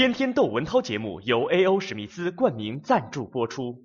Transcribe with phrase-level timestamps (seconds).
[0.00, 1.78] 天天窦文涛节目由 A.O.
[1.78, 3.78] 史密斯冠名赞助播出。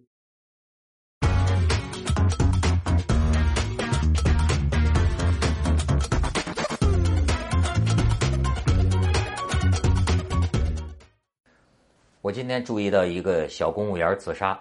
[12.21, 14.57] 我今天注意到一个小公务员自杀，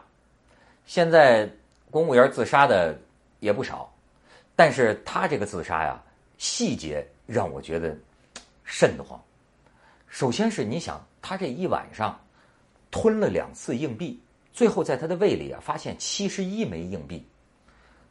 [0.86, 1.48] 现在
[1.89, 2.98] 公务员自杀的
[3.39, 3.89] 也不少，
[4.57, 6.02] 但是他这个自杀呀，
[6.36, 7.96] 细节让我觉得
[8.64, 9.23] 瘆得慌。
[10.09, 12.21] 首先是你想，他这一晚上
[12.91, 14.21] 吞了两次硬币，
[14.53, 17.27] 最后在他的胃里啊发现七十一枚硬币，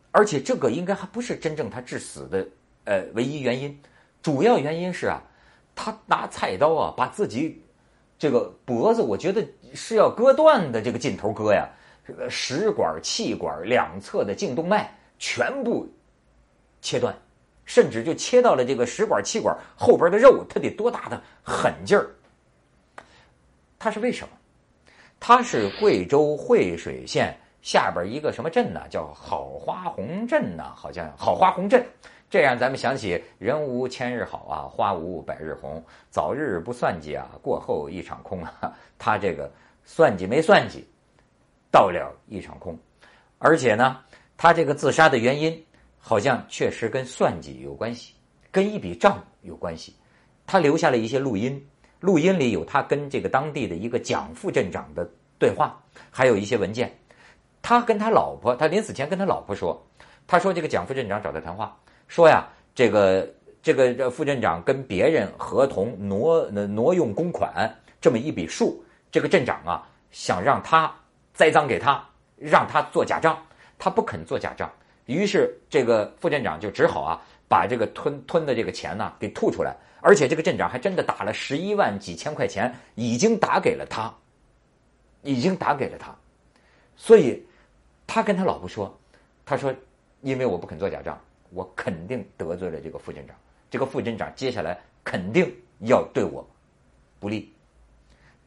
[0.09, 2.48] 而且这个应该还不是真正他致死的
[2.85, 3.80] 呃唯一原因，
[4.23, 5.21] 主要原因是啊，
[5.76, 7.62] 他拿菜刀啊把自己。
[8.18, 11.68] 这个脖子，我觉得是要割断的，这个劲头割呀，
[12.07, 15.85] 这个食管、气管两侧的颈动脉全部
[16.82, 17.13] 切断，
[17.66, 22.07] 甚至就切到了这个食管、气管后边的肉，它得多大的狠劲儿？
[23.83, 24.33] 它是为什么？
[25.19, 28.87] 它是贵州惠水县下边一个什么镇呢？
[28.90, 30.71] 叫好花红镇呢？
[30.73, 31.85] 好像好花红镇。
[32.29, 38.73] 这样，咱们想起“人无千日好啊，花无百日红，早日不算计啊，过后一场空啊。
[38.98, 39.51] ”他这个
[39.84, 40.87] 算计没算计，
[41.70, 42.79] 到了一场空。
[43.37, 43.99] 而且呢，
[44.37, 45.62] 他这个自杀的原因
[45.97, 48.13] 好像确实跟算计有关系，
[48.49, 49.93] 跟一笔账有关系。
[50.47, 51.62] 他留下了一些录音，
[52.04, 55.09] 录音里有他跟这个当地的一个蒋副镇长的
[55.40, 56.93] 对话，还有一些文件。
[57.62, 59.82] 他跟他老婆，他临死前跟他老婆说
[60.27, 61.74] ：“他说这个蒋副镇长找他谈话。”
[62.09, 63.26] 说呀，这个
[63.62, 70.94] 这个副镇长跟别人合同挪挪用公款这么一笔数，这个镇长啊想让他
[71.34, 73.41] 栽赃给他，让他做假账，
[73.79, 74.69] 他不肯做假账，
[75.06, 77.22] 于是这个副镇长就只好啊
[77.53, 84.12] 把这个吞吞的这个钱呢给吐出来，而且这个镇长还真的打了十一万几千块钱，已经打给了他，
[85.22, 86.16] 已经打给了他，
[86.96, 87.46] 所以
[88.07, 89.00] 他跟他老婆说，
[89.46, 89.72] 他说
[90.22, 91.16] 因为我不肯做假账。
[91.56, 93.36] 我肯定得罪了这个副镇长，
[93.70, 96.44] 这个副镇长接下来肯定要对我
[97.20, 97.53] 不利。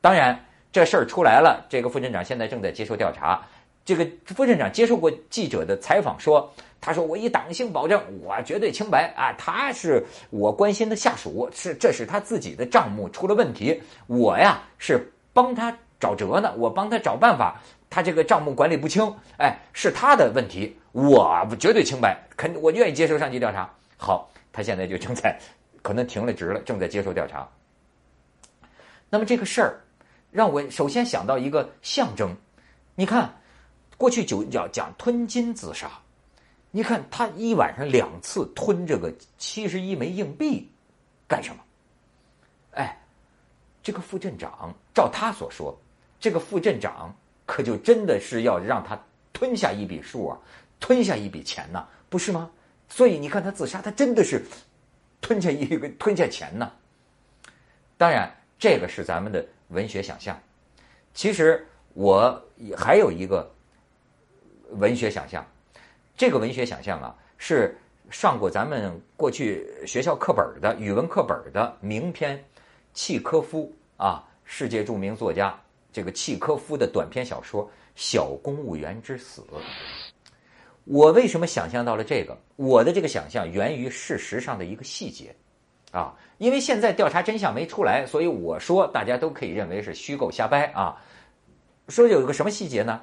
[0.01, 3.47] 当然，这事儿出来了，这个副镇长现在正在接受调查。
[3.87, 6.53] 这个副镇长接受过记者的采访，说
[6.83, 9.33] ：“他说我以党性保证，我绝对清白啊！
[9.39, 17.63] 他是我关心的下属，是这是他自己的账目出了问题，我呀是帮他找辙呢，我帮他找办法。
[17.89, 23.71] 他这个账目管理不清，哎，是他的问题。”我绝对清白，肯我愿意接受上级调查。
[23.97, 25.39] 好，他现在就正在，
[25.83, 27.49] 可能停了职了，正在接受调查。
[29.09, 29.79] 那么这个事儿，
[30.33, 32.35] 让我首先想到一个象征。
[32.95, 33.31] 你看，
[33.97, 35.91] 过去就要讲吞金自杀，
[36.71, 40.71] 你看他一晚上两次吞这个七十一枚硬币，
[41.27, 41.63] 干什么？
[42.73, 42.99] 哎，
[43.83, 45.79] 这个副镇长照他所说，
[46.21, 47.15] 这个副镇长
[47.47, 48.99] 可就真的是要让他
[49.33, 50.39] 吞下一笔数啊。
[50.79, 52.51] 吞下一笔钱呢，不是吗？
[52.91, 54.45] 所以你看他自杀，他真的是
[55.23, 56.71] 吞下一个吞下钱呢。
[57.97, 60.39] 当然，这个是咱们的文学想象。
[61.15, 62.39] 其实我
[62.77, 63.51] 还有一个
[64.71, 65.47] 文学想象，
[66.17, 67.77] 这个文学想象啊，是
[68.11, 72.43] 上过咱们过去学校课本的语文课本的名篇
[72.95, 75.59] 契科夫啊，世界著名作家
[75.93, 79.43] 这个契科夫的短篇小说《小公务员之死》。
[80.85, 82.37] 我为什么想象到了这个？
[82.55, 85.35] 我的这个想象源于事实上的一个细节，
[85.91, 90.97] 啊，因为现在调查真相没出来，所以我说大家都可以认为是虚构瞎掰啊。
[91.89, 93.03] 说有一个什么细节呢？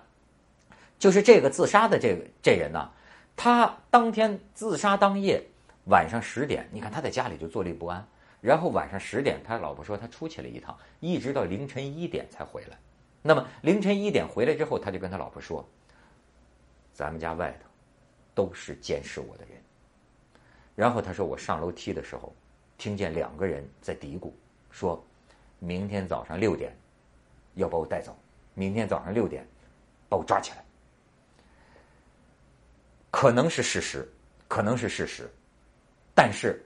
[1.04, 2.90] 就是这个自杀的这个这人呢，
[3.36, 5.44] 他当天自杀当夜
[5.88, 8.08] 晚上十点，你看他在家里就坐立不安，
[8.40, 12.78] 然后晚上十点，他老婆说他出去了一趟，一直到凌晨一点才回来。
[13.22, 15.68] 那么凌晨一点回来之后，他就跟他老婆说
[16.96, 17.68] ：“咱们家外头。”
[18.34, 19.62] 都是监视我的人。
[20.74, 22.34] 然后他说：“我上楼梯的时候，
[22.78, 24.32] 听见两个人在嘀咕，
[24.72, 25.06] 说，
[25.60, 26.74] 明天早上六点
[27.56, 28.18] 要把我带走，
[28.54, 29.46] 明天早上六点
[30.08, 30.64] 把我抓起来。
[33.14, 34.12] 可能是事实，
[34.48, 35.30] 可能是事实，
[36.16, 36.60] 但是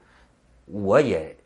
[0.64, 1.36] 我也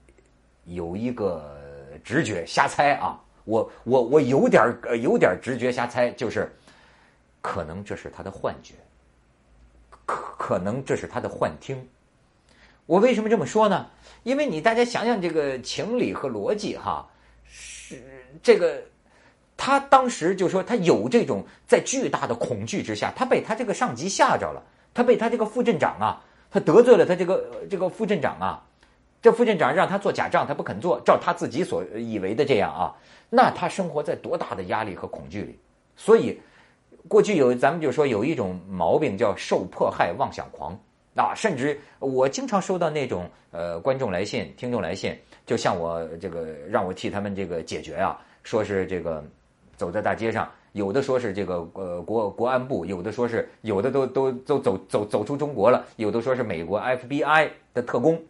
[0.66, 1.58] 有一个
[2.04, 4.62] 直觉，瞎猜啊，我我我有点
[5.02, 6.48] 有点直觉，瞎猜，就是
[7.40, 8.74] 可能这是他的幻觉。”
[10.06, 11.76] 可可能这是他的幻听。
[12.86, 13.90] 我为什么这么说呢？
[14.22, 17.10] 因为你大家想想这个情理和逻辑哈，
[17.44, 18.00] 是
[18.40, 18.80] 这个
[19.56, 24.62] 他当时就说他有这种在巨大的恐惧之下，他被他这个上级吓着了，
[24.94, 28.62] 他被他这个副镇长啊，他得罪了他这个这个副镇长啊，
[29.22, 32.94] 这副镇长让他做假账，他不肯做，照他自己所以为的这样啊，
[33.30, 35.58] 那他生活在多大的压力和恐惧里？
[35.96, 36.40] 所以，
[37.08, 40.78] 过去有咱们就说有一种毛病叫受迫害妄想狂
[41.14, 45.16] 啊，甚至我经常收到那种呃观众来信、听众来信，
[45.46, 49.24] 就像我这个让我替他们这个解决啊，说是这个
[49.76, 50.50] 走在大街上。
[50.72, 58.20] 有的说是这个呃国国安部，有的说是有的都都都走走走出中国了，有的说是美国 FBI 的特工。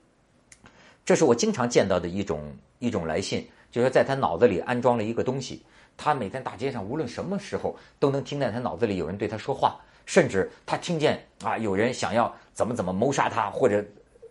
[1.04, 2.40] 这是我经常见到的一种
[2.78, 5.62] 一种来信，就是在他脑子里安装了一个东西，
[5.96, 13.84] 他每天大街上无论什么时候都能听见他脑子里有人对他说话，甚至他听见啊有人想要怎么怎么谋杀他，或者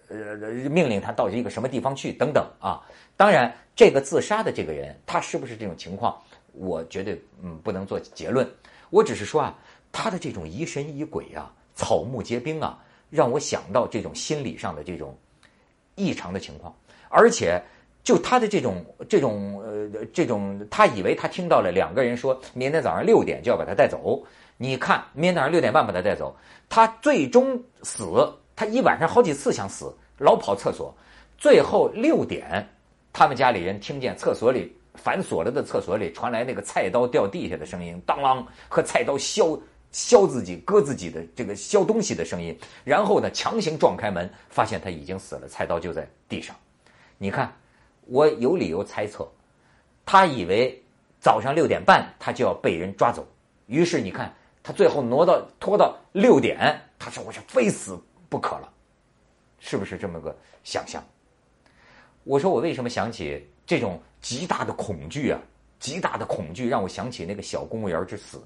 [0.09, 0.35] 呃
[0.69, 2.81] 命令他到一个什么地方去等等啊。
[3.15, 6.21] 当然，这个自杀的这个人，他是不是这种情况？
[6.53, 8.49] 我绝对嗯不能做结论，
[8.89, 9.57] 我只是说啊，
[9.91, 12.77] 他的这种疑神疑鬼啊、草木皆兵啊，
[13.09, 15.17] 让我想到这种心理上的这种
[15.95, 16.75] 异常的情况，
[17.09, 17.61] 而且
[18.03, 24.23] 就他的这种这种呃这种，他以为他听到了两个人说明天早上六点就要把他带走，
[24.57, 26.35] 你看明天早上六点半把他带走，
[26.67, 28.05] 他最终死，
[28.55, 30.93] 他一晚上好几次想死，老跑厕所，
[31.37, 32.67] 最后六点，
[33.13, 34.75] 他们家里人听见厕所里。
[34.95, 39.59] 反锁了的厕所里传来那个菜刀掉地下的声音，当啷和菜刀削
[39.91, 42.57] 削自己、割自己的这个削东西的声音。
[42.83, 46.55] 然后呢，强行撞开门，发现他已经死了，菜刀就在地上。
[47.17, 47.53] 你看，
[48.05, 49.29] 我有理由猜测，
[50.05, 50.81] 他以为
[51.19, 53.25] 早上六点半他就要被人抓走，
[53.67, 54.33] 于是你看
[54.63, 58.71] 他最后挪到拖到六点，他说我是非死不可了，
[59.59, 61.03] 是不是这么个想象？
[62.23, 63.97] 我说我为什么想起这种？
[64.19, 65.39] 极大的恐惧啊，
[65.79, 68.43] 极大的恐惧让我想起那个小公务员之死。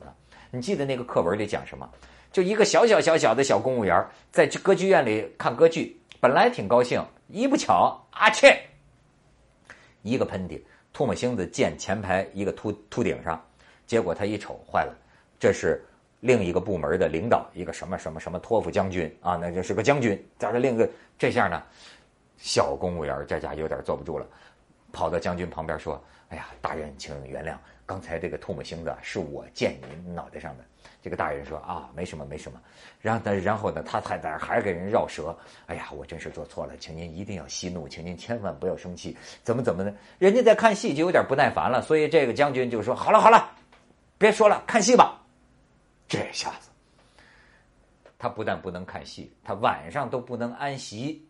[0.51, 1.89] 你记得那个课文里讲什么？
[2.31, 8.56] 就一个小小小小的小公务员在歌剧院里看歌剧，本来挺高兴，一不巧，啊切，
[10.04, 10.62] 一个喷嚏，
[10.94, 13.44] 唾沫星子溅前排一个秃秃顶上，
[13.88, 14.95] 结果他一瞅，坏了，
[15.39, 15.83] 这是
[16.19, 20.24] 另一个部门的领导，一个什么什么什么托付将军啊，那就是个将军。
[20.38, 20.88] 加上另一个，
[21.18, 21.63] 这下呢，
[22.38, 24.25] 小公务员这家有点坐不住了。
[24.96, 26.02] 跑到将军旁边说
[26.32, 30.64] ：“哎呀，大人，请原谅，刚才这个唾沫星子是我溅您脑袋上的。”
[31.04, 32.58] 这个大人说：“啊，没什么，没什么。”
[33.02, 35.38] 然后，然后呢，他还在还给人绕舌
[35.68, 39.18] ：“哎呀，我真是做错了，请您一定要息怒，请您千万不要生气。
[39.44, 39.94] 怎么怎么的？
[40.18, 43.52] 人家在看戏就有点不耐烦了，所以这个将军就说：‘好了好了，
[44.18, 45.22] 别说了，看戏吧。’
[46.08, 46.70] 这下子，
[48.18, 51.22] 他不但不能看戏，他晚上都不能安息。”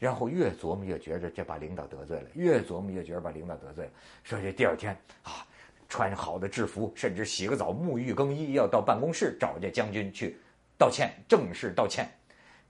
[0.00, 3.90] 然后越琢磨越觉着这把领导得罪了，越琢磨越觉着把领导得罪了。
[4.24, 5.46] 说这第二天啊，
[5.90, 10.38] 穿好的制服，甚至洗个澡、沐浴更衣，要到办公室找这将军去
[10.78, 12.10] 道歉，正式道歉。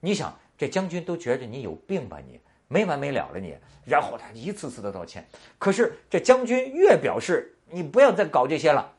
[0.01, 2.19] 你想，这将军都觉着你有病吧？
[2.19, 2.37] 你
[2.67, 3.55] 没完没了了你。
[3.85, 5.25] 然后他一次次的道歉，
[5.57, 8.93] 可是这将军越表示你不要再搞这些了，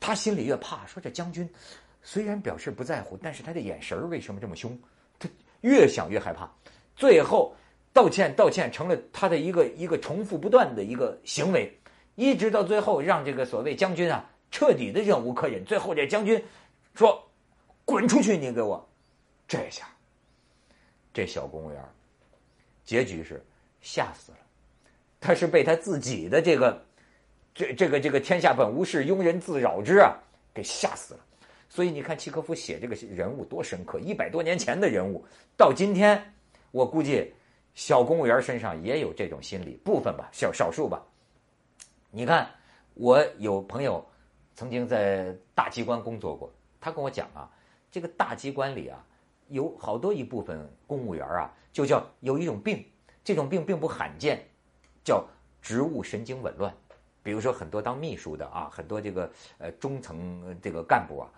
[0.00, 0.84] 他心里越怕。
[0.86, 1.48] 说这将军
[2.02, 4.76] 虽然表示不在乎，但是他的眼神为什么这么凶？
[5.20, 5.28] 他
[5.60, 6.50] 越想越害怕，
[6.96, 7.54] 最后。
[7.96, 11.74] 道歉，道歉成了他的一个一个重复不断的一个行为，
[12.14, 15.64] 一直到最后让这个所谓将军啊彻底的忍无可忍。
[15.64, 16.44] 最后这将军
[16.94, 17.26] 说
[17.86, 18.86] ：“滚出去，你给我！”
[19.48, 19.88] 这下，
[21.14, 21.82] 这小公务员
[22.84, 23.42] 结局是
[23.80, 24.38] 吓死了。
[25.18, 26.84] 他是被他自己的这个
[27.54, 30.14] 这这个这个天下本无事，庸人自扰之啊
[30.52, 31.20] 给吓死了。
[31.70, 35.24] 所以你看契诃夫写这个人物多深刻，一百多年前的人物，
[35.56, 36.22] 到今天
[36.72, 37.32] 我估计。
[37.76, 41.04] 小公务员身上也有这种心理，部分吧，小少数吧。
[42.10, 42.48] 你看，
[42.94, 44.02] 我有朋友
[44.54, 47.50] 曾经在大机关工作过，他跟我讲啊，
[47.90, 49.04] 这个大机关里啊，
[49.48, 52.82] 有好多一部分公务员啊，就叫有一种病，
[53.22, 54.42] 这种病并不罕见，
[55.04, 55.22] 叫
[55.60, 56.74] 植物神经紊乱。
[57.22, 61.28] 比如说很多当秘书的啊，很多这个呃中层这个干部啊，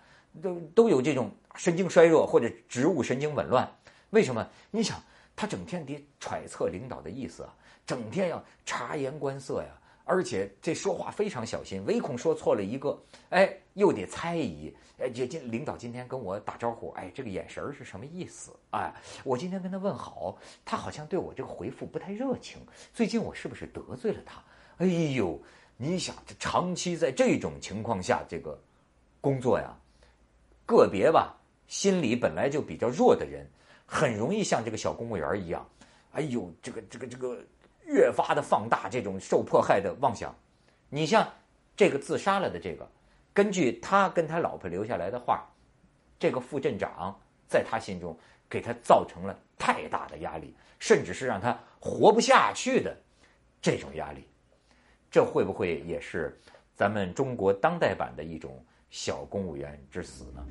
[0.41, 3.69] 都都有这种神经衰弱或者植物神经紊乱。
[4.11, 4.47] 为什么？
[4.71, 4.97] 你想。
[5.39, 7.55] 他整天得揣测领导的意思啊，
[7.87, 9.69] 整天要察言观色呀，
[10.03, 18.51] 而且这说话非常小心，唯恐说错了一个，哎，又得猜疑，哎，这今领导今天跟我打招呼，哎，这个眼神是什么意思？
[18.71, 18.93] 哎，
[19.23, 22.57] 我今天跟他问好，他好像对我这个回复不太热情，
[22.93, 24.43] 最近我是不是得罪了他？
[24.79, 25.41] 哎呦，
[25.77, 28.61] 你想这长期在这种情况下，这个
[29.21, 29.73] 工作呀，
[30.65, 31.33] 个别吧，
[31.69, 33.49] 心理本来就比较弱的人。
[33.91, 35.67] 很容易像这个小公务员一样，
[36.11, 37.43] 哎呦，这个这个这个
[37.85, 40.33] 越发的放大这种受迫害的妄想。
[40.89, 41.27] 你像
[41.75, 42.87] 这个自杀了的这个，
[43.33, 45.43] 根据他跟他老婆留下来的话，
[46.19, 48.15] 这个副镇长在他心中
[48.47, 52.95] 给他造成了太大的压力，甚至是让他活不下去的
[53.59, 54.23] 这种压力。
[55.09, 56.39] 这会不会也是
[56.75, 60.45] 咱们中国当代版的一种小公务员之死呢？